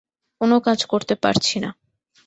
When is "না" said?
1.59-1.69